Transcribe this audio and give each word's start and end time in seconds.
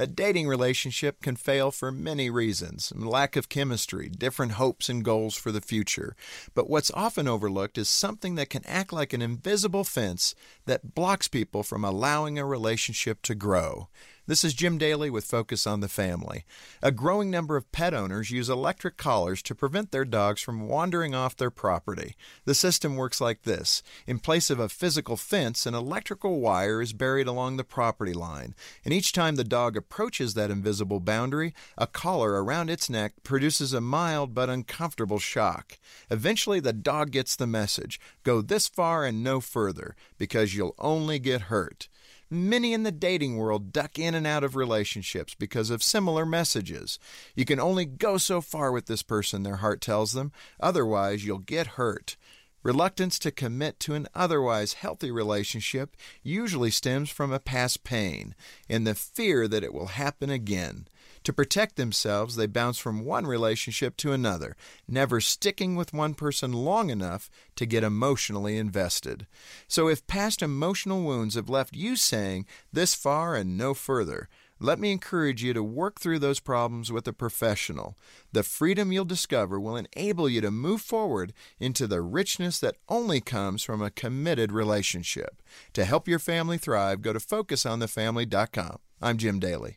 A 0.00 0.06
dating 0.06 0.46
relationship 0.46 1.20
can 1.22 1.34
fail 1.34 1.72
for 1.72 1.90
many 1.90 2.30
reasons 2.30 2.92
lack 2.94 3.34
of 3.34 3.48
chemistry, 3.48 4.08
different 4.08 4.52
hopes 4.52 4.88
and 4.88 5.04
goals 5.04 5.34
for 5.34 5.50
the 5.50 5.60
future. 5.60 6.14
But 6.54 6.70
what's 6.70 6.92
often 6.92 7.26
overlooked 7.26 7.76
is 7.76 7.88
something 7.88 8.36
that 8.36 8.48
can 8.48 8.64
act 8.64 8.92
like 8.92 9.12
an 9.12 9.22
invisible 9.22 9.82
fence 9.82 10.36
that 10.66 10.94
blocks 10.94 11.26
people 11.26 11.64
from 11.64 11.84
allowing 11.84 12.38
a 12.38 12.46
relationship 12.46 13.22
to 13.22 13.34
grow. 13.34 13.88
This 14.28 14.44
is 14.44 14.52
Jim 14.52 14.76
Daly 14.76 15.08
with 15.08 15.24
Focus 15.24 15.66
on 15.66 15.80
the 15.80 15.88
Family. 15.88 16.44
A 16.82 16.92
growing 16.92 17.30
number 17.30 17.56
of 17.56 17.72
pet 17.72 17.94
owners 17.94 18.30
use 18.30 18.50
electric 18.50 18.98
collars 18.98 19.40
to 19.40 19.54
prevent 19.54 19.90
their 19.90 20.04
dogs 20.04 20.42
from 20.42 20.68
wandering 20.68 21.14
off 21.14 21.34
their 21.34 21.50
property. 21.50 22.14
The 22.44 22.54
system 22.54 22.96
works 22.96 23.22
like 23.22 23.44
this 23.44 23.82
In 24.06 24.18
place 24.18 24.50
of 24.50 24.60
a 24.60 24.68
physical 24.68 25.16
fence, 25.16 25.64
an 25.64 25.72
electrical 25.72 26.40
wire 26.40 26.82
is 26.82 26.92
buried 26.92 27.26
along 27.26 27.56
the 27.56 27.64
property 27.64 28.12
line, 28.12 28.54
and 28.84 28.92
each 28.92 29.12
time 29.12 29.36
the 29.36 29.44
dog 29.44 29.78
approaches 29.78 30.34
that 30.34 30.50
invisible 30.50 31.00
boundary, 31.00 31.54
a 31.78 31.86
collar 31.86 32.44
around 32.44 32.68
its 32.68 32.90
neck 32.90 33.14
produces 33.22 33.72
a 33.72 33.80
mild 33.80 34.34
but 34.34 34.50
uncomfortable 34.50 35.18
shock. 35.18 35.78
Eventually, 36.10 36.60
the 36.60 36.74
dog 36.74 37.12
gets 37.12 37.34
the 37.34 37.46
message 37.46 37.98
go 38.24 38.42
this 38.42 38.68
far 38.68 39.06
and 39.06 39.24
no 39.24 39.40
further, 39.40 39.96
because 40.18 40.54
you'll 40.54 40.74
only 40.78 41.18
get 41.18 41.48
hurt. 41.48 41.88
Many 42.30 42.74
in 42.74 42.82
the 42.82 42.92
dating 42.92 43.36
world 43.36 43.72
duck 43.72 43.98
in 43.98 44.14
and 44.14 44.26
out 44.26 44.44
of 44.44 44.54
relationships 44.54 45.34
because 45.34 45.70
of 45.70 45.82
similar 45.82 46.26
messages. 46.26 46.98
You 47.34 47.46
can 47.46 47.58
only 47.58 47.86
go 47.86 48.18
so 48.18 48.40
far 48.40 48.70
with 48.70 48.86
this 48.86 49.02
person, 49.02 49.42
their 49.42 49.56
heart 49.56 49.80
tells 49.80 50.12
them, 50.12 50.32
otherwise, 50.60 51.24
you'll 51.24 51.38
get 51.38 51.78
hurt. 51.78 52.16
Reluctance 52.62 53.18
to 53.20 53.30
commit 53.30 53.80
to 53.80 53.94
an 53.94 54.08
otherwise 54.14 54.74
healthy 54.74 55.10
relationship 55.10 55.96
usually 56.22 56.70
stems 56.70 57.08
from 57.08 57.32
a 57.32 57.38
past 57.38 57.82
pain 57.82 58.34
and 58.68 58.86
the 58.86 58.94
fear 58.94 59.48
that 59.48 59.64
it 59.64 59.72
will 59.72 59.86
happen 59.86 60.28
again. 60.28 60.86
To 61.28 61.32
protect 61.34 61.76
themselves, 61.76 62.36
they 62.36 62.46
bounce 62.46 62.78
from 62.78 63.04
one 63.04 63.26
relationship 63.26 63.98
to 63.98 64.12
another, 64.12 64.56
never 64.88 65.20
sticking 65.20 65.76
with 65.76 65.92
one 65.92 66.14
person 66.14 66.54
long 66.54 66.88
enough 66.88 67.28
to 67.56 67.66
get 67.66 67.84
emotionally 67.84 68.56
invested. 68.56 69.26
So, 69.68 69.88
if 69.88 70.06
past 70.06 70.40
emotional 70.40 71.02
wounds 71.02 71.34
have 71.34 71.50
left 71.50 71.76
you 71.76 71.96
saying, 71.96 72.46
this 72.72 72.94
far 72.94 73.36
and 73.36 73.58
no 73.58 73.74
further, 73.74 74.30
let 74.58 74.78
me 74.78 74.90
encourage 74.90 75.42
you 75.42 75.52
to 75.52 75.62
work 75.62 76.00
through 76.00 76.20
those 76.20 76.40
problems 76.40 76.90
with 76.90 77.06
a 77.06 77.12
professional. 77.12 77.94
The 78.32 78.42
freedom 78.42 78.90
you'll 78.90 79.04
discover 79.04 79.60
will 79.60 79.76
enable 79.76 80.30
you 80.30 80.40
to 80.40 80.50
move 80.50 80.80
forward 80.80 81.34
into 81.60 81.86
the 81.86 82.00
richness 82.00 82.58
that 82.60 82.78
only 82.88 83.20
comes 83.20 83.62
from 83.62 83.82
a 83.82 83.90
committed 83.90 84.50
relationship. 84.50 85.42
To 85.74 85.84
help 85.84 86.08
your 86.08 86.20
family 86.20 86.56
thrive, 86.56 87.02
go 87.02 87.12
to 87.12 87.18
focusonthefamily.com. 87.18 88.78
I'm 89.02 89.18
Jim 89.18 89.38
Daly. 89.38 89.76